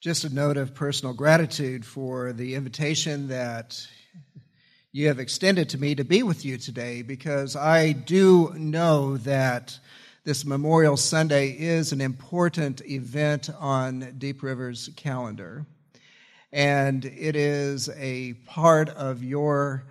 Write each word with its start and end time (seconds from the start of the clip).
Just 0.00 0.24
a 0.24 0.32
note 0.32 0.56
of 0.56 0.74
personal 0.74 1.12
gratitude 1.12 1.84
for 1.84 2.32
the 2.32 2.54
invitation 2.54 3.28
that 3.28 3.86
you 4.92 5.08
have 5.08 5.18
extended 5.18 5.68
to 5.68 5.78
me 5.78 5.94
to 5.94 6.04
be 6.04 6.22
with 6.22 6.42
you 6.42 6.56
today 6.56 7.02
because 7.02 7.54
I 7.54 7.92
do 7.92 8.50
know 8.56 9.18
that 9.18 9.78
this 10.24 10.46
Memorial 10.46 10.96
Sunday 10.96 11.50
is 11.50 11.92
an 11.92 12.00
important 12.00 12.80
event 12.86 13.50
on 13.58 14.14
Deep 14.16 14.42
River's 14.42 14.88
calendar. 14.96 15.66
And 16.50 17.04
it 17.04 17.36
is 17.36 17.90
a 17.90 18.32
part 18.46 18.88
of 18.88 19.22
your 19.22 19.84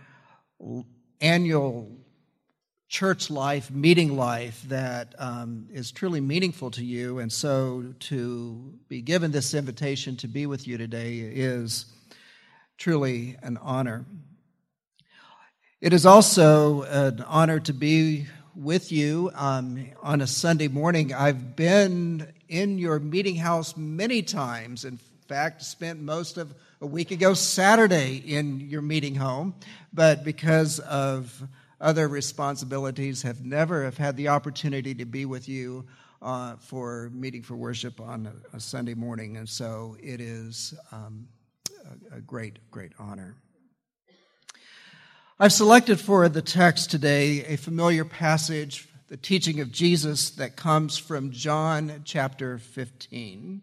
annual 1.21 1.98
church 2.89 3.29
life, 3.29 3.69
meeting 3.69 4.17
life 4.17 4.63
that 4.63 5.13
um, 5.19 5.67
is 5.71 5.91
truly 5.91 6.19
meaningful 6.19 6.71
to 6.71 6.83
you. 6.83 7.19
And 7.19 7.31
so 7.31 7.93
to 7.99 8.73
be 8.87 9.01
given 9.03 9.31
this 9.31 9.53
invitation 9.53 10.17
to 10.17 10.27
be 10.27 10.47
with 10.47 10.67
you 10.67 10.79
today 10.79 11.19
is 11.19 11.85
truly 12.79 13.37
an 13.43 13.57
honor. 13.61 14.05
It 15.79 15.93
is 15.93 16.07
also 16.07 16.81
an 16.81 17.23
honor 17.27 17.59
to 17.59 17.73
be 17.73 18.25
with 18.55 18.91
you 18.91 19.29
um, 19.35 19.85
on 20.01 20.21
a 20.21 20.27
Sunday 20.27 20.67
morning. 20.67 21.13
I've 21.13 21.55
been 21.55 22.33
in 22.47 22.79
your 22.79 22.99
meeting 22.99 23.35
house 23.35 23.77
many 23.77 24.23
times. 24.23 24.83
In 24.83 24.99
fact, 25.27 25.61
spent 25.61 26.01
most 26.01 26.39
of 26.39 26.55
a 26.81 26.87
week 26.87 27.11
ago 27.11 27.35
Saturday 27.35 28.15
in 28.15 28.61
your 28.61 28.81
meeting 28.81 29.13
home, 29.13 29.53
but 29.93 30.23
because 30.23 30.79
of 30.79 31.47
other 31.81 32.07
responsibilities, 32.07 33.21
have 33.21 33.43
never 33.45 33.83
have 33.83 33.97
had 33.97 34.17
the 34.17 34.27
opportunity 34.27 34.93
to 34.95 35.05
be 35.05 35.25
with 35.25 35.47
you 35.47 35.85
uh, 36.21 36.55
for 36.57 37.09
meeting 37.13 37.41
for 37.41 37.55
worship 37.55 38.01
on 38.01 38.27
a, 38.27 38.57
a, 38.57 38.59
Sunday 38.59 38.93
morning, 38.93 39.37
and 39.37 39.47
so 39.47 39.95
it 40.01 40.19
is 40.19 40.73
um, 40.91 41.27
a, 42.11 42.17
a 42.17 42.21
great, 42.21 42.59
great 42.71 42.91
honor. 42.99 43.35
I've 45.39 45.53
selected 45.53 46.01
for 46.01 46.27
the 46.27 46.41
text 46.41 46.91
today 46.91 47.45
a 47.45 47.55
familiar 47.55 48.03
passage, 48.03 48.89
the 49.07 49.15
teaching 49.15 49.61
of 49.61 49.71
Jesus 49.71 50.31
that 50.31 50.57
comes 50.57 50.97
from 50.97 51.31
John 51.31 52.01
chapter 52.03 52.57
15, 52.57 53.61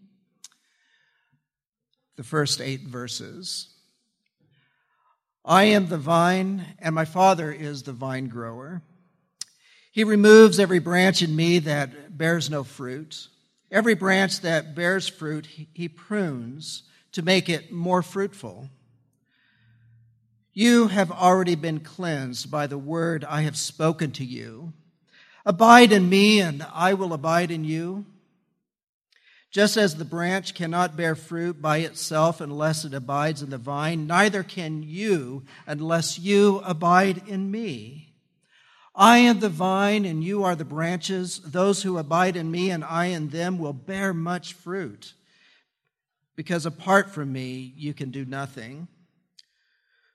the 2.16 2.24
first 2.24 2.62
eight 2.62 2.84
verses. 2.84 3.75
I 5.48 5.64
am 5.64 5.86
the 5.86 5.96
vine, 5.96 6.74
and 6.80 6.92
my 6.92 7.04
Father 7.04 7.52
is 7.52 7.84
the 7.84 7.92
vine 7.92 8.26
grower. 8.26 8.82
He 9.92 10.02
removes 10.02 10.58
every 10.58 10.80
branch 10.80 11.22
in 11.22 11.36
me 11.36 11.60
that 11.60 12.18
bears 12.18 12.50
no 12.50 12.64
fruit. 12.64 13.28
Every 13.70 13.94
branch 13.94 14.40
that 14.40 14.74
bears 14.74 15.06
fruit, 15.06 15.46
he 15.46 15.88
prunes 15.88 16.82
to 17.12 17.22
make 17.22 17.48
it 17.48 17.70
more 17.70 18.02
fruitful. 18.02 18.68
You 20.52 20.88
have 20.88 21.12
already 21.12 21.54
been 21.54 21.78
cleansed 21.78 22.50
by 22.50 22.66
the 22.66 22.78
word 22.78 23.24
I 23.24 23.42
have 23.42 23.56
spoken 23.56 24.10
to 24.12 24.24
you. 24.24 24.72
Abide 25.44 25.92
in 25.92 26.08
me, 26.08 26.40
and 26.40 26.66
I 26.74 26.94
will 26.94 27.12
abide 27.12 27.52
in 27.52 27.62
you. 27.62 28.04
Just 29.56 29.78
as 29.78 29.96
the 29.96 30.04
branch 30.04 30.52
cannot 30.52 30.98
bear 30.98 31.14
fruit 31.14 31.62
by 31.62 31.78
itself 31.78 32.42
unless 32.42 32.84
it 32.84 32.92
abides 32.92 33.40
in 33.40 33.48
the 33.48 33.56
vine, 33.56 34.06
neither 34.06 34.42
can 34.42 34.82
you 34.82 35.44
unless 35.66 36.18
you 36.18 36.60
abide 36.62 37.22
in 37.26 37.50
me. 37.50 38.12
I 38.94 39.16
am 39.16 39.40
the 39.40 39.48
vine, 39.48 40.04
and 40.04 40.22
you 40.22 40.44
are 40.44 40.54
the 40.54 40.66
branches. 40.66 41.38
Those 41.38 41.82
who 41.82 41.96
abide 41.96 42.36
in 42.36 42.50
me 42.50 42.70
and 42.70 42.84
I 42.84 43.06
in 43.06 43.30
them 43.30 43.58
will 43.58 43.72
bear 43.72 44.12
much 44.12 44.52
fruit, 44.52 45.14
because 46.34 46.66
apart 46.66 47.08
from 47.08 47.32
me, 47.32 47.72
you 47.78 47.94
can 47.94 48.10
do 48.10 48.26
nothing. 48.26 48.88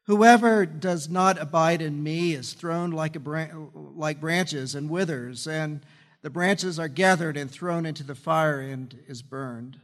Whoever 0.06 0.68
does 0.68 1.10
not 1.10 1.42
abide 1.42 1.82
in 1.82 2.04
me 2.04 2.34
is 2.34 2.54
thrown 2.54 2.92
like, 2.92 3.16
a 3.16 3.50
like 3.74 4.22
branches 4.22 4.76
and 4.76 4.88
withers, 4.88 5.48
and 5.48 5.82
the 6.22 6.30
branches 6.30 6.78
are 6.80 6.88
gathered 6.88 7.38
and 7.38 7.50
thrown 7.50 7.86
into 7.86 8.04
the 8.04 8.16
fire 8.16 8.60
and 8.60 8.98
is 9.08 9.22
burned. 9.22 9.80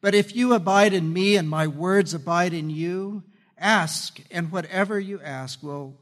But 0.00 0.14
if 0.14 0.36
you 0.36 0.52
abide 0.52 0.92
in 0.92 1.12
me 1.12 1.36
and 1.36 1.48
my 1.48 1.66
words 1.66 2.14
abide 2.14 2.52
in 2.52 2.70
you, 2.70 3.22
ask, 3.58 4.20
and 4.30 4.52
whatever 4.52 5.00
you 5.00 5.20
ask 5.20 5.62
will 5.62 5.98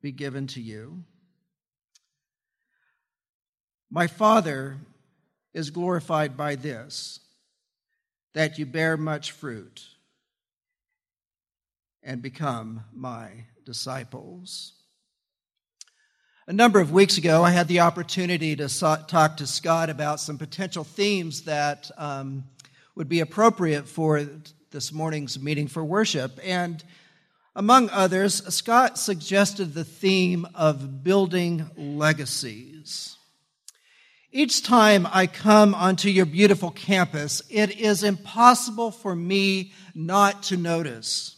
be 0.00 0.10
given 0.10 0.46
to 0.48 0.60
you. 0.60 1.04
My 3.90 4.06
Father 4.06 4.78
is 5.52 5.70
glorified 5.70 6.36
by 6.36 6.54
this, 6.54 7.20
that 8.32 8.58
you 8.58 8.64
bear 8.64 8.96
much 8.96 9.32
fruit 9.32 9.82
and 12.02 12.22
become 12.22 12.84
my 12.92 13.28
disciples. 13.64 14.72
A 16.48 16.52
number 16.52 16.80
of 16.80 16.90
weeks 16.90 17.18
ago, 17.18 17.44
I 17.44 17.52
had 17.52 17.68
the 17.68 17.78
opportunity 17.80 18.56
to 18.56 18.68
talk 18.68 19.36
to 19.36 19.46
Scott 19.46 19.90
about 19.90 20.18
some 20.18 20.38
potential 20.38 20.82
themes 20.82 21.42
that 21.42 21.88
um, 21.96 22.42
would 22.96 23.08
be 23.08 23.20
appropriate 23.20 23.86
for 23.86 24.26
this 24.72 24.92
morning's 24.92 25.38
meeting 25.38 25.68
for 25.68 25.84
worship. 25.84 26.40
And 26.42 26.82
among 27.54 27.90
others, 27.90 28.44
Scott 28.52 28.98
suggested 28.98 29.72
the 29.72 29.84
theme 29.84 30.48
of 30.56 31.04
building 31.04 31.70
legacies. 31.76 33.16
Each 34.32 34.64
time 34.64 35.06
I 35.12 35.28
come 35.28 35.76
onto 35.76 36.08
your 36.08 36.26
beautiful 36.26 36.72
campus, 36.72 37.40
it 37.50 37.78
is 37.78 38.02
impossible 38.02 38.90
for 38.90 39.14
me 39.14 39.74
not 39.94 40.42
to 40.44 40.56
notice 40.56 41.36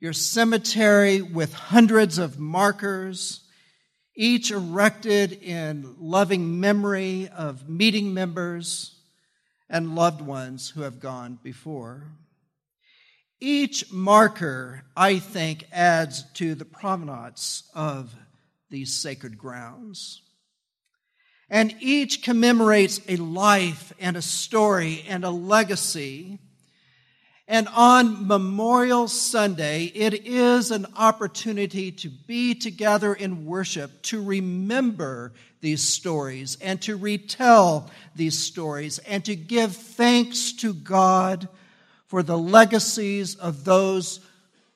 your 0.00 0.12
cemetery 0.12 1.22
with 1.22 1.54
hundreds 1.54 2.18
of 2.18 2.38
markers 2.38 3.40
each 4.16 4.50
erected 4.50 5.32
in 5.42 5.94
loving 5.98 6.58
memory 6.58 7.28
of 7.28 7.68
meeting 7.68 8.14
members 8.14 8.98
and 9.68 9.94
loved 9.94 10.22
ones 10.22 10.70
who 10.70 10.80
have 10.82 10.98
gone 10.98 11.38
before. 11.42 12.04
Each 13.38 13.92
marker, 13.92 14.84
I 14.96 15.18
think, 15.18 15.64
adds 15.70 16.24
to 16.34 16.54
the 16.54 16.64
provenance 16.64 17.70
of 17.74 18.14
these 18.70 18.94
sacred 18.94 19.36
grounds. 19.36 20.22
And 21.50 21.76
each 21.80 22.22
commemorates 22.22 23.00
a 23.06 23.16
life 23.16 23.92
and 24.00 24.16
a 24.16 24.22
story 24.22 25.04
and 25.06 25.24
a 25.24 25.30
legacy 25.30 26.38
and 27.48 27.68
on 27.68 28.26
Memorial 28.26 29.06
Sunday, 29.06 29.84
it 29.84 30.26
is 30.26 30.72
an 30.72 30.86
opportunity 30.96 31.92
to 31.92 32.08
be 32.08 32.56
together 32.56 33.14
in 33.14 33.46
worship, 33.46 34.02
to 34.02 34.20
remember 34.20 35.32
these 35.60 35.82
stories 35.82 36.58
and 36.60 36.82
to 36.82 36.96
retell 36.96 37.88
these 38.16 38.36
stories 38.36 38.98
and 38.98 39.24
to 39.26 39.36
give 39.36 39.76
thanks 39.76 40.52
to 40.54 40.74
God 40.74 41.48
for 42.06 42.24
the 42.24 42.38
legacies 42.38 43.36
of 43.36 43.64
those 43.64 44.18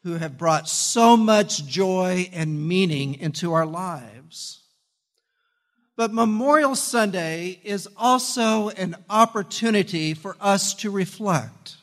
who 0.04 0.14
have 0.14 0.38
brought 0.38 0.68
so 0.68 1.16
much 1.16 1.66
joy 1.66 2.30
and 2.32 2.68
meaning 2.68 3.14
into 3.14 3.52
our 3.52 3.66
lives. 3.66 4.60
But 5.96 6.14
Memorial 6.14 6.76
Sunday 6.76 7.60
is 7.64 7.88
also 7.96 8.68
an 8.70 8.96
opportunity 9.10 10.14
for 10.14 10.36
us 10.40 10.72
to 10.74 10.90
reflect 10.90 11.76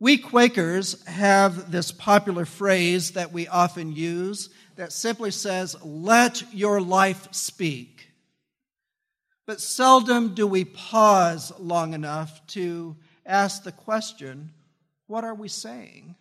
we 0.00 0.16
Quakers 0.16 1.06
have 1.06 1.70
this 1.70 1.92
popular 1.92 2.46
phrase 2.46 3.12
that 3.12 3.32
we 3.32 3.46
often 3.46 3.92
use 3.92 4.48
that 4.76 4.92
simply 4.92 5.30
says, 5.30 5.76
let 5.84 6.42
your 6.54 6.80
life 6.80 7.28
speak. 7.32 8.08
But 9.46 9.60
seldom 9.60 10.34
do 10.34 10.46
we 10.46 10.64
pause 10.64 11.52
long 11.58 11.92
enough 11.92 12.40
to 12.48 12.96
ask 13.26 13.62
the 13.62 13.72
question, 13.72 14.52
what 15.06 15.22
are 15.22 15.34
we 15.34 15.48
saying? 15.48 16.16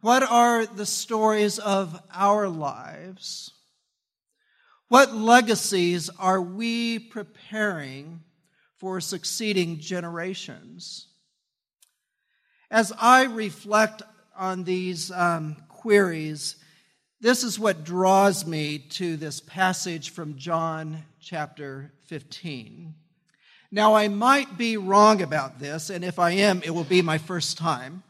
What 0.00 0.22
are 0.22 0.66
the 0.66 0.86
stories 0.86 1.58
of 1.58 2.00
our 2.12 2.48
lives? 2.48 3.50
What 4.88 5.12
legacies 5.12 6.08
are 6.20 6.40
we 6.40 7.00
preparing 7.00 8.20
for 8.76 9.00
succeeding 9.00 9.80
generations? 9.80 11.08
As 12.70 12.92
I 12.98 13.24
reflect 13.24 14.02
on 14.36 14.64
these 14.64 15.10
um, 15.10 15.56
queries, 15.68 16.56
this 17.20 17.44
is 17.44 17.58
what 17.58 17.84
draws 17.84 18.46
me 18.46 18.78
to 18.78 19.16
this 19.16 19.40
passage 19.40 20.10
from 20.10 20.36
John 20.36 21.04
chapter 21.20 21.92
15. 22.06 22.94
Now, 23.70 23.94
I 23.94 24.08
might 24.08 24.56
be 24.56 24.76
wrong 24.76 25.20
about 25.20 25.58
this, 25.58 25.90
and 25.90 26.04
if 26.04 26.18
I 26.18 26.32
am, 26.32 26.62
it 26.64 26.70
will 26.70 26.84
be 26.84 27.02
my 27.02 27.18
first 27.18 27.58
time. 27.58 28.02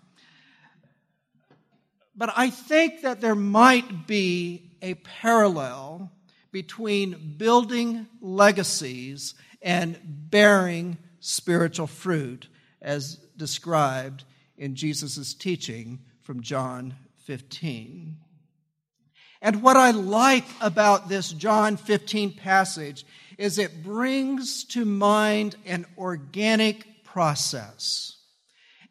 But 2.14 2.32
I 2.36 2.50
think 2.50 3.02
that 3.02 3.20
there 3.20 3.34
might 3.34 4.06
be 4.06 4.70
a 4.82 4.94
parallel 4.94 6.12
between 6.52 7.34
building 7.36 8.06
legacies 8.20 9.34
and 9.60 9.98
bearing 10.04 10.98
spiritual 11.18 11.88
fruit 11.88 12.46
as 12.80 13.16
described 13.36 14.24
in 14.56 14.74
Jesus' 14.74 15.34
teaching 15.34 16.00
from 16.22 16.42
John 16.42 16.94
15. 17.24 18.16
And 19.42 19.62
what 19.62 19.76
I 19.76 19.90
like 19.90 20.46
about 20.60 21.08
this 21.08 21.30
John 21.30 21.76
15 21.76 22.32
passage 22.32 23.04
is 23.36 23.58
it 23.58 23.82
brings 23.82 24.64
to 24.64 24.84
mind 24.84 25.56
an 25.66 25.84
organic 25.98 27.04
process, 27.04 28.16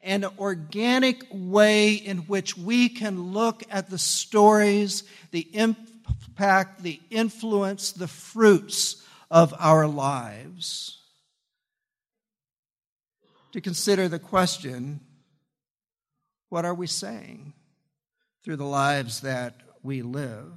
an 0.04 0.26
organic 0.38 1.26
way 1.32 1.94
in 1.94 2.20
which 2.20 2.58
we 2.58 2.90
can 2.90 3.32
look 3.34 3.64
at 3.72 3.90
the 3.90 3.98
stories, 3.98 5.04
the 5.32 5.48
impact, 5.56 6.84
the 6.84 7.00
influence, 7.10 7.92
the 7.92 8.08
fruits 8.08 9.04
of 9.32 9.56
our 9.58 9.88
lives. 9.88 11.00
To 13.54 13.62
consider 13.62 14.08
the 14.08 14.20
question 14.20 15.00
what 16.54 16.66
are 16.66 16.76
we 16.76 16.86
saying 16.86 17.52
through 18.44 18.56
the 18.56 18.64
lives 18.64 19.22
that 19.22 19.56
we 19.82 20.04
live? 20.04 20.54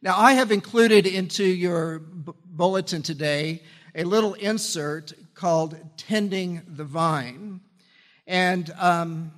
Now, 0.00 0.16
I 0.16 0.32
have 0.32 0.50
included 0.50 1.06
into 1.06 1.44
your 1.44 1.98
bulletin 1.98 3.02
today 3.02 3.62
a 3.94 4.04
little 4.04 4.32
insert 4.32 5.12
called 5.34 5.76
Tending 5.98 6.62
the 6.66 6.84
Vine. 6.84 7.60
And 8.26 8.72
um, 8.78 9.30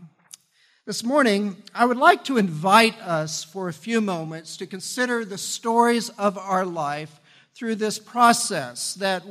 this 0.86 1.02
morning, 1.02 1.56
I 1.74 1.84
would 1.84 1.96
like 1.96 2.22
to 2.26 2.36
invite 2.36 2.96
us 3.00 3.42
for 3.42 3.68
a 3.68 3.72
few 3.72 4.00
moments 4.00 4.56
to 4.58 4.68
consider 4.68 5.24
the 5.24 5.36
stories 5.36 6.10
of 6.10 6.38
our 6.38 6.64
life 6.64 7.20
through 7.56 7.74
this 7.74 7.98
process 7.98 8.94
that 8.94 9.24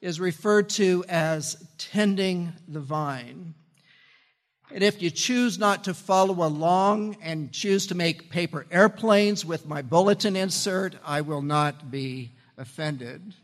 is 0.00 0.18
referred 0.18 0.68
to 0.70 1.04
as 1.08 1.64
tending 1.78 2.54
the 2.66 2.80
vine. 2.80 3.54
And 4.72 4.82
if 4.82 5.00
you 5.00 5.10
choose 5.10 5.58
not 5.58 5.84
to 5.84 5.94
follow 5.94 6.44
along 6.44 7.16
and 7.22 7.52
choose 7.52 7.86
to 7.88 7.94
make 7.94 8.30
paper 8.30 8.66
airplanes 8.70 9.44
with 9.44 9.66
my 9.66 9.80
bulletin 9.80 10.34
insert, 10.34 10.96
I 11.04 11.20
will 11.20 11.42
not 11.42 11.90
be 11.90 12.32
offended. 12.58 13.34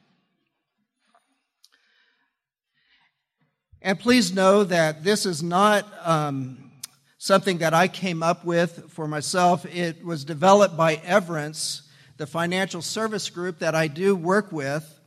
And 3.81 3.99
please 3.99 4.33
know 4.33 4.65
that 4.65 5.05
this 5.05 5.27
is 5.27 5.43
not 5.43 5.87
um, 6.07 6.71
something 7.19 7.59
that 7.59 7.75
I 7.75 7.89
came 7.89 8.23
up 8.23 8.45
with 8.45 8.91
for 8.91 9.07
myself. 9.07 9.65
It 9.67 10.05
was 10.05 10.25
developed 10.25 10.77
by 10.77 10.97
Everence, 10.97 11.83
the 12.17 12.27
financial 12.27 12.83
service 12.83 13.31
group 13.31 13.61
that 13.61 13.75
I 13.75 13.87
do 13.87 14.15
work 14.15 14.53
with. 14.53 15.01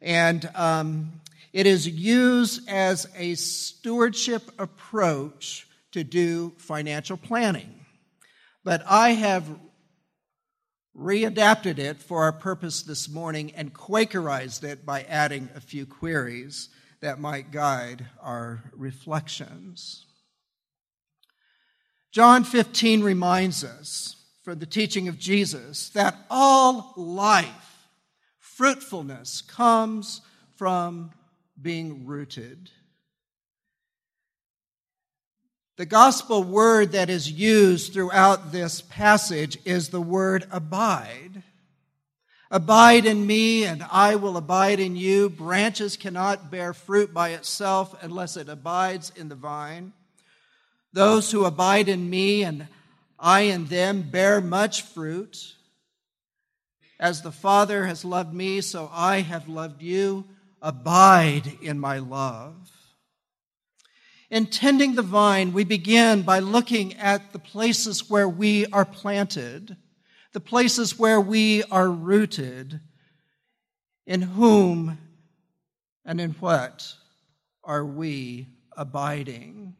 And 0.00 0.48
um, 0.54 1.20
it 1.54 1.68
is 1.68 1.86
used 1.88 2.68
as 2.68 3.06
a 3.16 3.36
stewardship 3.36 4.50
approach 4.58 5.68
to 5.92 6.02
do 6.02 6.52
financial 6.58 7.16
planning. 7.16 7.86
But 8.64 8.82
I 8.90 9.10
have 9.10 9.48
readapted 10.98 11.78
it 11.78 12.02
for 12.02 12.24
our 12.24 12.32
purpose 12.32 12.82
this 12.82 13.08
morning 13.08 13.52
and 13.54 13.72
Quakerized 13.72 14.64
it 14.64 14.84
by 14.84 15.04
adding 15.04 15.48
a 15.54 15.60
few 15.60 15.86
queries 15.86 16.70
that 17.00 17.20
might 17.20 17.52
guide 17.52 18.06
our 18.20 18.64
reflections. 18.72 20.06
John 22.10 22.42
15 22.42 23.04
reminds 23.04 23.62
us, 23.62 24.16
from 24.42 24.58
the 24.58 24.66
teaching 24.66 25.06
of 25.06 25.20
Jesus, 25.20 25.90
that 25.90 26.16
all 26.28 26.94
life, 26.96 27.86
fruitfulness, 28.40 29.40
comes 29.40 30.20
from 30.56 31.12
being 31.60 32.06
rooted. 32.06 32.70
The 35.76 35.86
gospel 35.86 36.44
word 36.44 36.92
that 36.92 37.10
is 37.10 37.30
used 37.30 37.92
throughout 37.92 38.52
this 38.52 38.80
passage 38.80 39.58
is 39.64 39.88
the 39.88 40.00
word 40.00 40.46
abide. 40.52 41.42
Abide 42.50 43.06
in 43.06 43.26
me, 43.26 43.64
and 43.64 43.84
I 43.90 44.14
will 44.14 44.36
abide 44.36 44.78
in 44.78 44.94
you. 44.94 45.28
Branches 45.28 45.96
cannot 45.96 46.52
bear 46.52 46.72
fruit 46.72 47.12
by 47.12 47.30
itself 47.30 48.00
unless 48.02 48.36
it 48.36 48.48
abides 48.48 49.10
in 49.16 49.28
the 49.28 49.34
vine. 49.34 49.92
Those 50.92 51.32
who 51.32 51.44
abide 51.44 51.88
in 51.88 52.08
me 52.08 52.44
and 52.44 52.68
I 53.18 53.40
in 53.42 53.66
them 53.66 54.02
bear 54.02 54.40
much 54.40 54.82
fruit. 54.82 55.54
As 57.00 57.22
the 57.22 57.32
Father 57.32 57.86
has 57.86 58.04
loved 58.04 58.32
me, 58.32 58.60
so 58.60 58.88
I 58.92 59.22
have 59.22 59.48
loved 59.48 59.82
you. 59.82 60.24
Abide 60.64 61.58
in 61.60 61.78
my 61.78 61.98
love. 61.98 62.70
In 64.30 64.46
tending 64.46 64.94
the 64.94 65.02
vine, 65.02 65.52
we 65.52 65.62
begin 65.62 66.22
by 66.22 66.38
looking 66.38 66.94
at 66.94 67.34
the 67.34 67.38
places 67.38 68.08
where 68.08 68.26
we 68.26 68.64
are 68.72 68.86
planted, 68.86 69.76
the 70.32 70.40
places 70.40 70.98
where 70.98 71.20
we 71.20 71.62
are 71.64 71.90
rooted, 71.90 72.80
in 74.06 74.22
whom 74.22 74.96
and 76.02 76.18
in 76.18 76.30
what 76.40 76.94
are 77.62 77.84
we 77.84 78.48
abiding. 78.74 79.76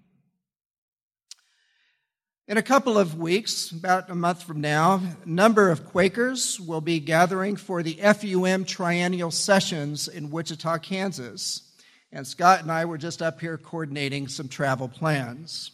In 2.47 2.59
a 2.59 2.63
couple 2.63 2.99
of 2.99 3.17
weeks, 3.17 3.71
about 3.71 4.11
a 4.11 4.15
month 4.15 4.43
from 4.43 4.61
now, 4.61 5.01
a 5.25 5.29
number 5.29 5.71
of 5.71 5.87
Quakers 5.87 6.61
will 6.61 6.83
be 6.83 7.01
gathering 7.01 7.57
for 7.57 7.83
the 7.83 7.95
FUM 7.95 8.67
Triennial 8.67 9.31
Sessions 9.31 10.09
in 10.09 10.31
Wichita, 10.31 10.77
Kansas. 10.81 11.63
And 12.13 12.27
Scott 12.27 12.61
and 12.61 12.71
I 12.71 12.85
were 12.85 12.99
just 12.99 13.23
up 13.23 13.41
here 13.41 13.57
coordinating 13.57 14.29
some 14.29 14.49
travel 14.49 14.89
plans. 14.89 15.71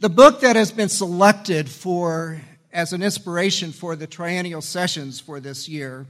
The 0.00 0.08
book 0.08 0.40
that 0.40 0.56
has 0.56 0.72
been 0.72 0.88
selected 0.88 1.68
for 1.68 2.40
as 2.72 2.92
an 2.92 3.00
inspiration 3.00 3.70
for 3.70 3.94
the 3.94 4.08
Triennial 4.08 4.62
Sessions 4.62 5.20
for 5.20 5.38
this 5.38 5.68
year 5.68 6.08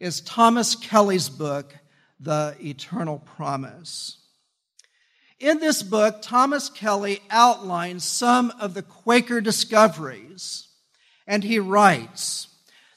is 0.00 0.20
Thomas 0.20 0.76
Kelly's 0.76 1.30
book, 1.30 1.74
The 2.20 2.54
Eternal 2.60 3.20
Promise. 3.20 4.17
In 5.40 5.60
this 5.60 5.84
book, 5.84 6.20
Thomas 6.20 6.68
Kelly 6.68 7.20
outlines 7.30 8.02
some 8.02 8.52
of 8.58 8.74
the 8.74 8.82
Quaker 8.82 9.40
discoveries, 9.40 10.66
and 11.28 11.44
he 11.44 11.60
writes 11.60 12.48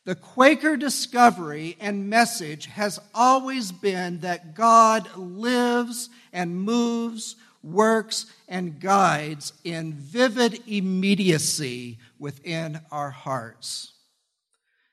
The 0.06 0.16
Quaker 0.16 0.76
discovery 0.76 1.78
and 1.80 2.10
message 2.10 2.66
has 2.66 3.00
always 3.14 3.72
been 3.72 4.22
that 4.22 4.56
God 4.56 5.16
lives 5.16 6.10
and 6.34 6.60
moves, 6.60 7.36
works, 7.62 8.26
and 8.48 8.80
guides 8.80 9.54
in 9.64 9.94
vivid 9.94 10.64
immediacy 10.66 12.00
within 12.18 12.82
our 12.92 13.12
hearts. 13.12 13.94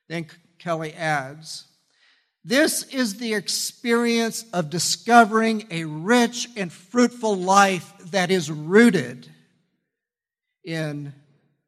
Then 0.06 0.26
Kelly 0.58 0.92
adds, 0.92 1.64
this 2.48 2.84
is 2.84 3.16
the 3.16 3.34
experience 3.34 4.46
of 4.54 4.70
discovering 4.70 5.66
a 5.70 5.84
rich 5.84 6.48
and 6.56 6.72
fruitful 6.72 7.36
life 7.36 7.92
that 8.10 8.30
is 8.30 8.50
rooted 8.50 9.30
in 10.64 11.12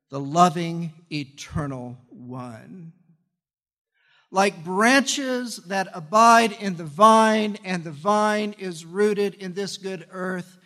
the 0.08 0.18
loving, 0.18 0.94
eternal 1.12 1.98
one. 2.08 2.94
Like 4.30 4.64
branches 4.64 5.56
that 5.66 5.88
abide 5.92 6.52
in 6.52 6.76
the 6.76 6.84
vine, 6.84 7.58
and 7.62 7.84
the 7.84 7.90
vine 7.90 8.54
is 8.58 8.86
rooted 8.86 9.34
in 9.34 9.52
this 9.52 9.76
good 9.76 10.06
earth, 10.10 10.56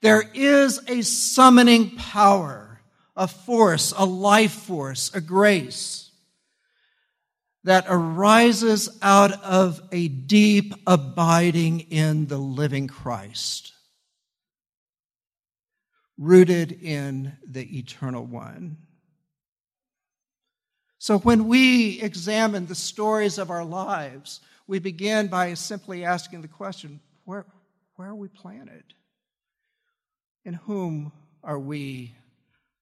there 0.00 0.24
is 0.34 0.80
a 0.88 1.02
summoning 1.02 1.94
power, 1.96 2.80
a 3.16 3.28
force, 3.28 3.94
a 3.96 4.04
life 4.04 4.52
force, 4.52 5.12
a 5.14 5.20
grace 5.20 6.09
that 7.64 7.84
arises 7.88 8.88
out 9.02 9.32
of 9.42 9.80
a 9.92 10.08
deep 10.08 10.74
abiding 10.86 11.80
in 11.80 12.26
the 12.26 12.38
living 12.38 12.88
Christ, 12.88 13.72
rooted 16.16 16.72
in 16.72 17.32
the 17.46 17.78
eternal 17.78 18.24
one. 18.24 18.78
So 20.98 21.18
when 21.18 21.48
we 21.48 22.00
examine 22.00 22.66
the 22.66 22.74
stories 22.74 23.38
of 23.38 23.50
our 23.50 23.64
lives, 23.64 24.40
we 24.66 24.78
begin 24.78 25.28
by 25.28 25.54
simply 25.54 26.04
asking 26.04 26.42
the 26.42 26.48
question 26.48 27.00
where, 27.24 27.46
where 27.96 28.08
are 28.08 28.14
we 28.14 28.28
planted? 28.28 28.84
In 30.44 30.54
whom 30.54 31.12
are 31.42 31.58
we 31.58 32.14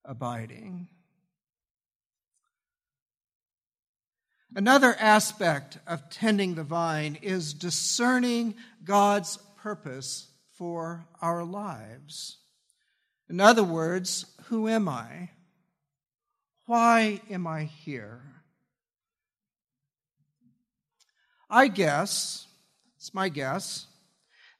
abiding? 0.05 0.89
Another 4.55 4.95
aspect 4.99 5.79
of 5.87 6.09
tending 6.09 6.55
the 6.55 6.65
vine 6.65 7.19
is 7.21 7.53
discerning 7.53 8.55
God's 8.83 9.39
purpose 9.57 10.29
for 10.55 11.07
our 11.21 11.45
lives. 11.45 12.39
In 13.29 13.41
other 13.41 13.63
words, 13.63 14.25
who 14.45 14.67
am 14.69 14.89
I? 14.89 15.31
Why 16.67 17.21
am 17.31 17.47
I 17.47 17.65
here? 17.65 18.23
I 21.51 21.69
guess, 21.69 22.47
it's 22.97 23.15
my 23.15 23.29
guess, 23.29 23.87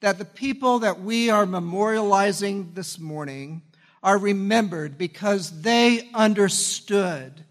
that 0.01 0.19
the 0.19 0.25
people 0.25 0.81
that 0.81 1.01
we 1.01 1.31
are 1.31 1.47
memorializing 1.47 2.75
this 2.75 2.99
morning 2.99 3.63
are 4.03 4.19
remembered 4.19 4.97
because 4.97 5.63
they 5.63 6.09
understood 6.15 7.45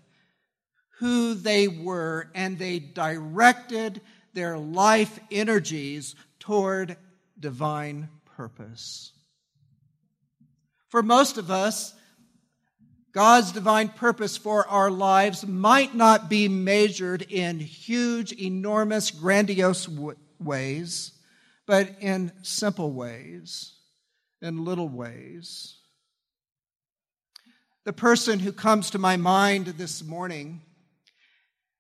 who 0.99 1.33
they 1.35 1.67
were 1.67 2.29
and 2.33 2.57
they 2.57 2.79
directed 2.79 4.01
their 4.33 4.57
life 4.57 5.19
energies 5.31 6.15
toward 6.39 6.97
divine 7.39 8.09
purpose. 8.35 9.11
For 10.89 11.03
most 11.03 11.37
of 11.37 11.51
us, 11.51 11.93
God's 13.11 13.51
divine 13.51 13.89
purpose 13.89 14.37
for 14.37 14.67
our 14.67 14.91
lives 14.91 15.45
might 15.45 15.95
not 15.95 16.29
be 16.29 16.47
measured 16.47 17.23
in 17.23 17.59
huge, 17.59 18.31
enormous, 18.31 19.11
grandiose 19.11 19.89
ways, 20.39 21.13
but 21.65 21.89
in 21.99 22.31
simple 22.43 22.91
ways, 22.91 23.73
in 24.41 24.63
little 24.63 24.89
ways. 24.89 25.77
The 27.85 27.93
person 27.93 28.39
who 28.39 28.51
comes 28.51 28.91
to 28.91 28.99
my 28.99 29.17
mind 29.17 29.65
this 29.65 30.03
morning 30.03 30.61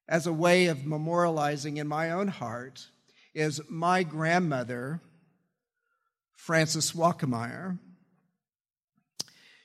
as 0.07 0.25
a 0.25 0.33
way 0.33 0.67
of 0.67 0.79
memorializing 0.79 1.77
in 1.77 1.87
my 1.87 2.11
own 2.11 2.27
heart 2.27 2.87
is 3.33 3.61
my 3.69 4.03
grandmother, 4.03 5.01
Frances 6.33 6.93
Wackemeyer. 6.93 7.77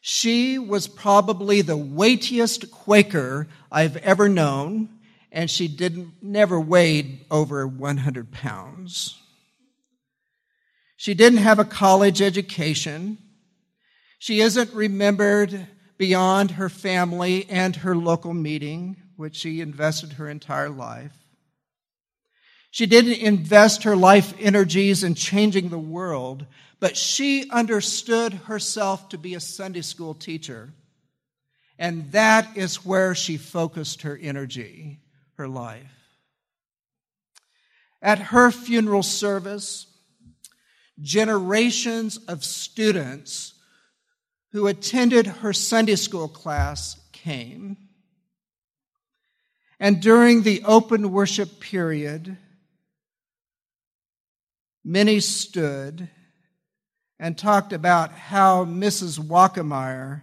She 0.00 0.58
was 0.58 0.88
probably 0.88 1.62
the 1.62 1.76
weightiest 1.76 2.72
Quaker 2.72 3.46
I've 3.70 3.96
ever 3.98 4.28
known, 4.28 4.88
and 5.30 5.48
she 5.48 5.68
didn't 5.68 6.14
never 6.20 6.60
weighed 6.60 7.24
over 7.30 7.66
100 7.66 8.32
pounds. 8.32 9.18
She 10.96 11.14
didn't 11.14 11.38
have 11.38 11.58
a 11.58 11.64
college 11.64 12.20
education. 12.20 13.18
She 14.18 14.40
isn't 14.40 14.72
remembered 14.72 15.68
beyond 15.98 16.52
her 16.52 16.68
family 16.68 17.48
and 17.48 17.76
her 17.76 17.96
local 17.96 18.34
meeting, 18.34 19.01
which 19.16 19.36
she 19.36 19.60
invested 19.60 20.14
her 20.14 20.28
entire 20.28 20.70
life. 20.70 21.16
She 22.70 22.86
didn't 22.86 23.18
invest 23.18 23.82
her 23.82 23.94
life 23.94 24.32
energies 24.40 25.04
in 25.04 25.14
changing 25.14 25.68
the 25.68 25.78
world, 25.78 26.46
but 26.80 26.96
she 26.96 27.50
understood 27.50 28.32
herself 28.32 29.10
to 29.10 29.18
be 29.18 29.34
a 29.34 29.40
Sunday 29.40 29.82
school 29.82 30.14
teacher. 30.14 30.72
And 31.78 32.10
that 32.12 32.56
is 32.56 32.84
where 32.84 33.14
she 33.14 33.36
focused 33.36 34.02
her 34.02 34.18
energy, 34.20 35.00
her 35.34 35.48
life. 35.48 35.92
At 38.00 38.18
her 38.18 38.50
funeral 38.50 39.02
service, 39.02 39.86
generations 41.00 42.16
of 42.28 42.44
students 42.44 43.54
who 44.52 44.66
attended 44.66 45.26
her 45.26 45.52
Sunday 45.52 45.96
school 45.96 46.28
class 46.28 47.00
came. 47.12 47.76
And 49.82 50.00
during 50.00 50.42
the 50.42 50.62
open 50.64 51.10
worship 51.10 51.58
period, 51.58 52.36
many 54.84 55.18
stood 55.18 56.08
and 57.18 57.36
talked 57.36 57.72
about 57.72 58.12
how 58.12 58.64
Mrs. 58.64 59.18
Wackemeyer 59.18 60.22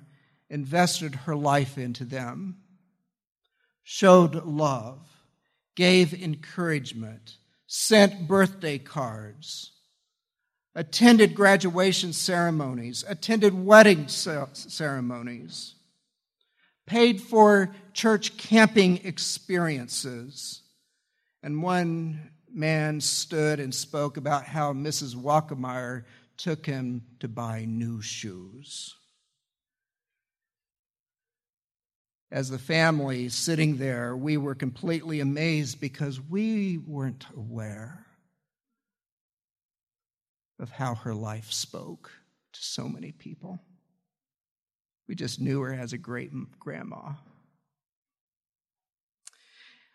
invested 0.50 1.14
her 1.14 1.36
life 1.36 1.78
into 1.78 2.06
them, 2.06 2.60
showed 3.84 4.46
love, 4.46 5.06
gave 5.76 6.14
encouragement, 6.14 7.36
sent 7.68 8.30
birthday 8.30 8.78
cards, 8.78 9.74
attended 10.74 11.36
graduation 11.36 12.14
ceremonies, 12.14 13.04
attended 13.10 13.54
wedding 13.66 14.08
ceremonies, 14.08 15.76
paid 16.90 17.22
for 17.22 17.72
church 17.94 18.36
camping 18.36 19.06
experiences. 19.06 20.62
And 21.44 21.62
one 21.62 22.32
man 22.52 23.00
stood 23.00 23.60
and 23.60 23.74
spoke 23.74 24.18
about 24.18 24.44
how 24.44 24.74
Mrs. 24.74 25.16
Wackemeyer 25.16 26.04
took 26.36 26.66
him 26.66 27.04
to 27.20 27.28
buy 27.28 27.66
new 27.66 28.02
shoes. 28.02 28.96
As 32.32 32.50
the 32.50 32.60
family 32.60 33.30
sitting 33.30 33.78
there, 33.78 34.16
we 34.16 34.38
were 34.38 34.56
completely 34.56 35.20
amazed 35.20 35.80
because 35.80 36.20
we 36.20 36.78
weren't 36.78 37.26
aware 37.36 38.06
of 40.60 40.72
how 40.72 40.96
her 40.96 41.14
life 41.14 41.52
spoke 41.52 42.12
to 42.54 42.60
so 42.62 42.88
many 42.88 43.12
people. 43.12 43.60
We 45.10 45.16
just 45.16 45.42
knew 45.42 45.62
her 45.62 45.74
as 45.74 45.92
a 45.92 45.98
great 45.98 46.30
grandma. 46.60 47.14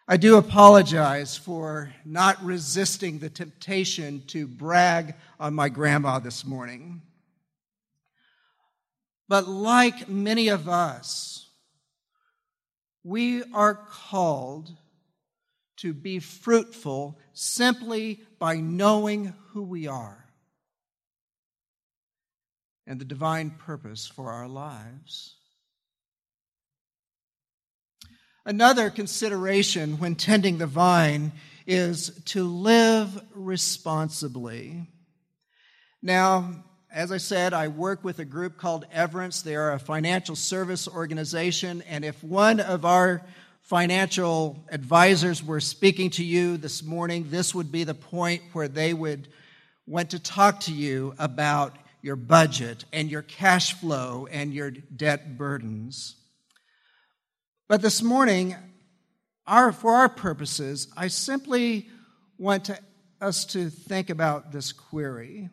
I 0.08 0.16
do 0.16 0.36
apologize 0.38 1.36
for 1.36 1.94
not 2.04 2.42
resisting 2.44 3.20
the 3.20 3.30
temptation 3.30 4.24
to 4.26 4.48
brag 4.48 5.14
on 5.38 5.54
my 5.54 5.68
grandma 5.68 6.18
this 6.18 6.44
morning. 6.44 7.00
But 9.28 9.46
like 9.46 10.08
many 10.08 10.48
of 10.48 10.68
us, 10.68 11.48
we 13.04 13.44
are 13.52 13.74
called 13.76 14.68
to 15.76 15.94
be 15.94 16.18
fruitful 16.18 17.20
simply 17.34 18.20
by 18.40 18.56
knowing 18.56 19.32
who 19.52 19.62
we 19.62 19.86
are 19.86 20.23
and 22.86 23.00
the 23.00 23.04
divine 23.04 23.50
purpose 23.50 24.06
for 24.06 24.30
our 24.30 24.48
lives. 24.48 25.36
Another 28.46 28.90
consideration 28.90 29.98
when 29.98 30.16
tending 30.16 30.58
the 30.58 30.66
vine 30.66 31.32
is 31.66 32.10
to 32.26 32.44
live 32.44 33.22
responsibly. 33.34 34.86
Now, 36.02 36.64
as 36.92 37.10
I 37.10 37.16
said, 37.16 37.54
I 37.54 37.68
work 37.68 38.04
with 38.04 38.18
a 38.18 38.24
group 38.24 38.58
called 38.58 38.84
Everence. 38.94 39.42
They 39.42 39.56
are 39.56 39.72
a 39.72 39.78
financial 39.78 40.36
service 40.36 40.86
organization, 40.86 41.82
and 41.88 42.04
if 42.04 42.22
one 42.22 42.60
of 42.60 42.84
our 42.84 43.22
financial 43.62 44.62
advisors 44.68 45.42
were 45.42 45.60
speaking 45.60 46.10
to 46.10 46.24
you 46.24 46.58
this 46.58 46.82
morning, 46.82 47.28
this 47.30 47.54
would 47.54 47.72
be 47.72 47.84
the 47.84 47.94
point 47.94 48.42
where 48.52 48.68
they 48.68 48.92
would 48.92 49.26
want 49.86 50.10
to 50.10 50.18
talk 50.18 50.60
to 50.60 50.72
you 50.72 51.14
about 51.18 51.74
your 52.04 52.16
budget 52.16 52.84
and 52.92 53.10
your 53.10 53.22
cash 53.22 53.72
flow 53.72 54.28
and 54.30 54.52
your 54.52 54.70
debt 54.70 55.38
burdens. 55.38 56.16
But 57.66 57.80
this 57.80 58.02
morning, 58.02 58.54
our, 59.46 59.72
for 59.72 59.94
our 59.94 60.10
purposes, 60.10 60.88
I 60.98 61.08
simply 61.08 61.88
want 62.36 62.66
to, 62.66 62.78
us 63.22 63.46
to 63.46 63.70
think 63.70 64.10
about 64.10 64.52
this 64.52 64.70
query. 64.70 65.48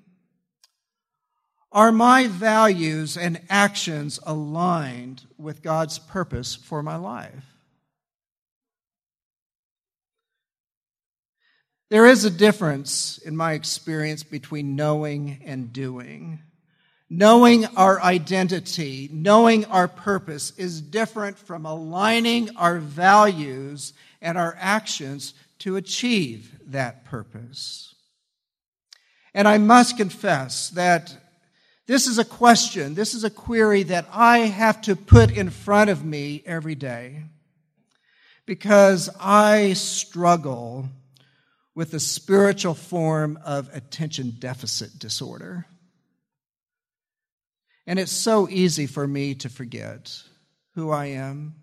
Are 1.72 1.94
my 1.94 2.28
values 2.28 3.16
and 3.16 3.40
actions 3.50 4.20
aligned 4.24 5.26
with 5.38 5.62
God's 5.62 6.00
purpose 6.00 6.54
for 6.54 6.84
my 6.84 6.98
life? 6.98 7.46
There 11.92 12.06
is 12.06 12.24
a 12.24 12.30
difference, 12.30 13.18
in 13.18 13.36
my 13.36 13.52
experience, 13.52 14.24
between 14.24 14.78
knowing 14.78 15.42
and 15.46 15.74
doing. 15.74 16.40
Knowing 17.10 17.66
our 17.76 18.02
identity, 18.02 19.10
knowing 19.12 19.66
our 19.66 19.90
purpose 19.90 20.54
is 20.56 20.80
different 20.80 21.38
from 21.38 21.66
aligning 21.66 22.56
our 22.56 22.78
values 22.78 23.92
and 24.22 24.38
our 24.38 24.56
actions 24.58 25.34
to 25.60 25.76
achieve 25.76 26.58
that 26.68 27.04
purpose. 27.04 27.94
And 29.34 29.46
I 29.46 29.58
must 29.58 29.98
confess 29.98 30.70
that 30.70 31.14
this 31.88 32.08
is 32.08 32.18
a 32.18 32.24
question, 32.24 32.96
this 32.96 33.14
is 33.14 33.26
a 33.26 33.30
query 33.30 33.84
that 33.84 34.08
I 34.14 34.38
have 34.38 34.82
to 34.84 34.96
put 34.96 35.30
in 35.30 35.50
front 35.50 35.90
of 35.90 36.06
me 36.06 36.42
every 36.46 36.76
day 36.76 37.24
because 38.46 39.10
I 39.20 39.74
struggle 39.74 40.88
with 41.74 41.94
a 41.94 42.00
spiritual 42.00 42.74
form 42.74 43.40
of 43.46 43.70
attention 43.74 44.36
deficit 44.40 45.00
disorder. 45.00 45.66
And 47.88 47.98
it's 47.98 48.12
so 48.12 48.48
easy 48.50 48.88
for 48.88 49.08
me 49.08 49.36
to 49.36 49.50
forget 49.50 50.22
who 50.76 50.92
I 50.92 51.08
am, 51.08 51.56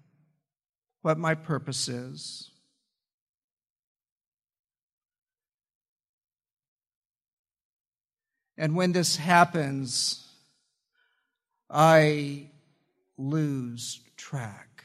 what 1.02 1.18
my 1.18 1.34
purpose 1.34 1.88
is. 1.88 2.50
And 8.56 8.74
when 8.74 8.92
this 8.92 9.16
happens, 9.16 10.26
I 11.70 12.50
lose 13.16 14.00
track, 14.16 14.84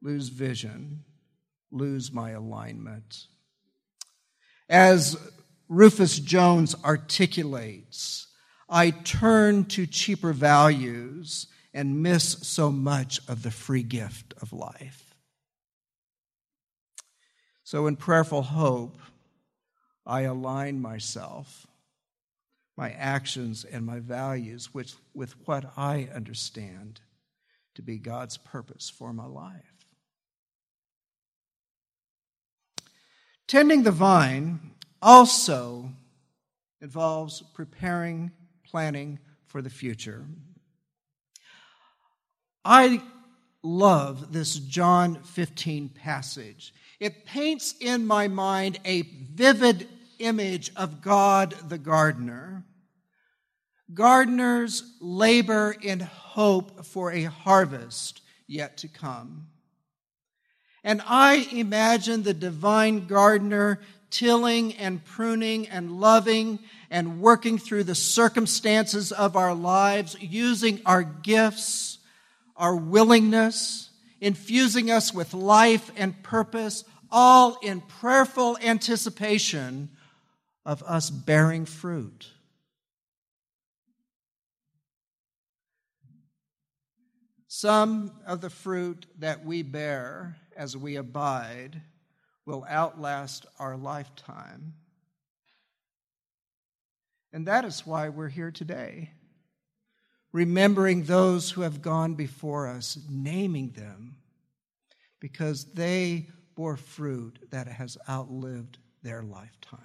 lose 0.00 0.28
vision, 0.28 1.04
lose 1.70 2.10
my 2.12 2.30
alignment. 2.30 3.26
As 4.70 5.16
Rufus 5.68 6.20
Jones 6.20 6.76
articulates, 6.84 8.28
I 8.68 8.90
turn 8.90 9.64
to 9.66 9.84
cheaper 9.84 10.32
values 10.32 11.48
and 11.74 12.04
miss 12.04 12.36
so 12.42 12.70
much 12.70 13.20
of 13.28 13.42
the 13.42 13.50
free 13.50 13.82
gift 13.82 14.32
of 14.40 14.52
life. 14.52 15.16
So, 17.64 17.88
in 17.88 17.96
prayerful 17.96 18.42
hope, 18.42 19.00
I 20.06 20.22
align 20.22 20.80
myself, 20.80 21.66
my 22.76 22.90
actions, 22.92 23.64
and 23.64 23.84
my 23.84 23.98
values 23.98 24.72
with, 24.72 24.94
with 25.14 25.34
what 25.46 25.72
I 25.76 26.08
understand 26.14 27.00
to 27.74 27.82
be 27.82 27.98
God's 27.98 28.36
purpose 28.36 28.88
for 28.88 29.12
my 29.12 29.26
life. 29.26 29.69
Tending 33.50 33.82
the 33.82 33.90
vine 33.90 34.60
also 35.02 35.90
involves 36.80 37.42
preparing, 37.52 38.30
planning 38.64 39.18
for 39.48 39.60
the 39.60 39.68
future. 39.68 40.24
I 42.64 43.02
love 43.64 44.32
this 44.32 44.54
John 44.54 45.24
15 45.24 45.88
passage. 45.88 46.72
It 47.00 47.26
paints 47.26 47.74
in 47.80 48.06
my 48.06 48.28
mind 48.28 48.78
a 48.84 49.02
vivid 49.02 49.88
image 50.20 50.70
of 50.76 51.02
God 51.02 51.56
the 51.68 51.78
gardener. 51.78 52.62
Gardeners 53.92 54.84
labor 55.00 55.74
in 55.82 55.98
hope 55.98 56.84
for 56.84 57.10
a 57.10 57.24
harvest 57.24 58.20
yet 58.46 58.76
to 58.76 58.86
come. 58.86 59.48
And 60.82 61.02
I 61.06 61.46
imagine 61.52 62.22
the 62.22 62.34
divine 62.34 63.06
gardener 63.06 63.80
tilling 64.10 64.74
and 64.74 65.04
pruning 65.04 65.68
and 65.68 66.00
loving 66.00 66.58
and 66.90 67.20
working 67.20 67.58
through 67.58 67.84
the 67.84 67.94
circumstances 67.94 69.12
of 69.12 69.36
our 69.36 69.54
lives, 69.54 70.16
using 70.20 70.80
our 70.84 71.02
gifts, 71.02 71.98
our 72.56 72.74
willingness, 72.74 73.90
infusing 74.20 74.90
us 74.90 75.14
with 75.14 75.32
life 75.32 75.90
and 75.96 76.22
purpose, 76.22 76.84
all 77.10 77.58
in 77.62 77.80
prayerful 77.80 78.58
anticipation 78.62 79.88
of 80.64 80.82
us 80.82 81.10
bearing 81.10 81.64
fruit. 81.64 82.28
Some 87.46 88.12
of 88.26 88.40
the 88.40 88.50
fruit 88.50 89.06
that 89.18 89.44
we 89.44 89.62
bear 89.62 90.36
as 90.60 90.76
we 90.76 90.96
abide 90.96 91.80
will 92.44 92.66
outlast 92.68 93.46
our 93.58 93.78
lifetime. 93.78 94.74
And 97.32 97.46
that 97.46 97.64
is 97.64 97.86
why 97.86 98.10
we're 98.10 98.28
here 98.28 98.50
today, 98.50 99.12
remembering 100.32 101.04
those 101.04 101.50
who 101.50 101.62
have 101.62 101.80
gone 101.80 102.12
before 102.12 102.68
us, 102.68 102.98
naming 103.08 103.70
them, 103.70 104.16
because 105.18 105.64
they 105.72 106.26
bore 106.54 106.76
fruit 106.76 107.38
that 107.50 107.66
has 107.66 107.96
outlived 108.06 108.76
their 109.02 109.22
lifetime. 109.22 109.80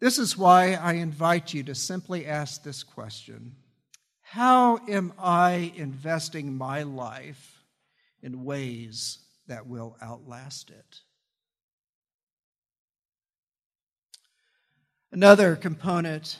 This 0.00 0.18
is 0.18 0.36
why 0.36 0.72
I 0.72 0.94
invite 0.94 1.54
you 1.54 1.62
to 1.62 1.74
simply 1.76 2.26
ask 2.26 2.64
this 2.64 2.82
question 2.82 3.54
How 4.36 4.80
am 4.86 5.14
I 5.18 5.72
investing 5.76 6.58
my 6.58 6.82
life 6.82 7.64
in 8.22 8.44
ways 8.44 9.20
that 9.46 9.66
will 9.66 9.96
outlast 10.02 10.68
it. 10.68 11.00
Another 15.10 15.56
component 15.56 16.38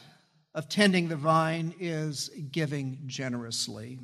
of 0.55 0.69
tending 0.69 1.09
the 1.09 1.17
vine 1.17 1.75
is 1.81 2.29
giving 2.53 2.99
generously. 3.07 3.99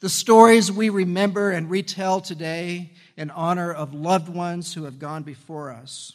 The 0.00 0.10
stories 0.10 0.70
we 0.70 0.90
remember 0.90 1.52
and 1.52 1.70
retell 1.70 2.20
today 2.20 2.92
in 3.16 3.30
honor 3.30 3.72
of 3.72 3.94
loved 3.94 4.28
ones 4.28 4.74
who 4.74 4.84
have 4.84 4.98
gone 4.98 5.22
before 5.22 5.72
us 5.72 6.12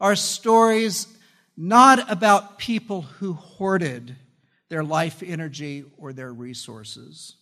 are 0.00 0.16
stories 0.16 1.06
not 1.54 2.10
about 2.10 2.56
people 2.56 3.02
who 3.02 3.34
hoarded 3.34 4.16
their 4.72 4.82
life 4.82 5.22
energy 5.22 5.84
or 5.98 6.12
their 6.12 6.32
resources 6.32 7.36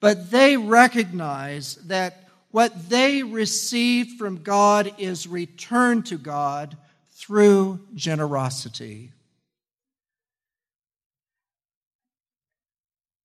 but 0.00 0.30
they 0.30 0.56
recognize 0.56 1.76
that 1.86 2.28
what 2.50 2.88
they 2.88 3.22
receive 3.22 4.18
from 4.18 4.42
God 4.42 4.92
is 4.98 5.26
returned 5.26 6.06
to 6.06 6.18
God 6.18 6.76
through 7.12 7.80
generosity. 7.94 9.12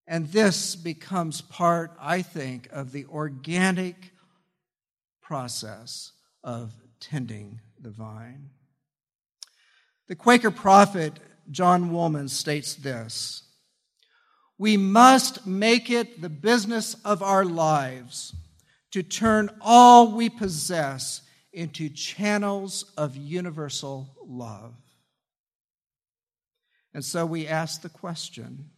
And 0.07 0.27
this 0.29 0.75
becomes 0.75 1.41
part, 1.41 1.91
I 1.99 2.21
think, 2.21 2.67
of 2.71 2.91
the 2.91 3.05
organic 3.05 4.11
process 5.21 6.11
of 6.43 6.73
tending 6.99 7.61
the 7.79 7.91
vine. 7.91 8.49
The 10.07 10.15
Quaker 10.15 10.51
prophet 10.51 11.13
John 11.49 11.91
Woolman 11.91 12.27
states 12.27 12.75
this 12.75 13.43
we 14.61 14.77
must 14.77 15.47
make 15.47 15.89
it 15.89 16.21
the 16.21 16.29
business 16.29 16.95
of 17.03 17.23
our 17.23 17.43
lives 17.43 18.35
to 18.91 19.01
turn 19.01 19.49
all 19.59 20.11
we 20.11 20.29
possess 20.29 21.23
into 21.51 21.89
channels 21.89 22.85
of 22.95 23.17
universal 23.17 24.15
love. 24.23 24.75
And 26.93 27.03
so 27.03 27.25
we 27.25 27.47
ask 27.47 27.81
the 27.81 27.89
question 27.89 28.69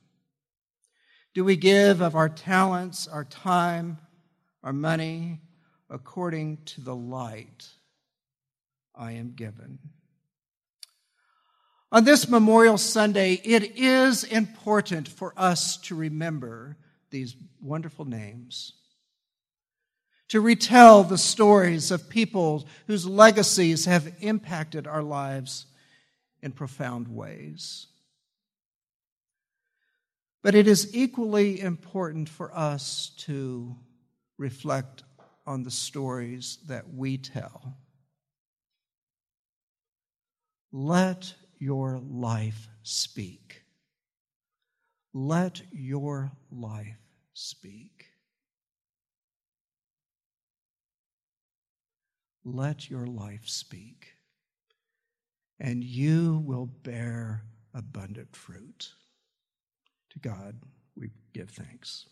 Do 1.34 1.44
we 1.44 1.58
give 1.58 2.00
of 2.00 2.16
our 2.16 2.30
talents, 2.30 3.06
our 3.08 3.26
time, 3.26 3.98
our 4.64 4.72
money 4.72 5.42
according 5.90 6.60
to 6.66 6.82
the 6.82 6.96
light 6.96 7.68
I 8.96 9.12
am 9.12 9.34
given? 9.36 9.80
On 11.94 12.04
this 12.04 12.28
Memorial 12.28 12.80
Sunday, 12.80 13.34
it 13.44 13.78
is 13.78 14.24
important 14.24 15.08
for 15.08 15.32
us 15.38 15.78
to 15.78 15.94
remember 15.94 16.76
these 17.12 17.36
wonderful 17.62 18.04
names, 18.04 18.74
to 20.30 20.42
retell 20.42 21.04
the 21.04 21.20
stories 21.20 21.92
of 21.92 22.10
people 22.10 22.68
whose 22.88 23.06
legacies 23.06 23.86
have 23.86 24.12
impacted 24.22 24.88
our 24.88 25.04
lives 25.04 25.68
in 26.42 26.52
profound 26.52 27.08
ways. 27.10 27.86
But 30.42 30.56
it 30.56 30.68
is 30.68 30.96
equally 30.96 31.62
important 31.62 32.28
for 32.28 32.52
us 32.58 33.12
to 33.18 33.76
reflect 34.40 35.04
on 35.46 35.62
the 35.62 35.70
stories 35.70 36.58
that 36.68 36.92
we 36.92 37.20
tell. 37.20 37.78
Let 40.72 41.36
your 41.64 42.02
life 42.10 42.68
speak. 42.84 43.64
Let 45.14 45.62
your 45.72 46.34
life 46.52 46.98
speak. 47.34 48.08
Let 52.44 52.90
your 52.90 53.08
life 53.08 53.48
speak, 53.48 54.08
and 55.58 55.82
you 55.82 56.44
will 56.46 56.66
bear 56.66 57.46
abundant 57.74 58.36
fruit. 58.36 58.90
To 60.10 60.20
God 60.20 60.60
we 60.98 61.12
give 61.32 61.50
thanks. 61.50 62.08